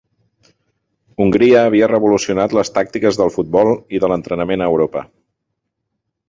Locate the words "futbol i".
3.37-4.03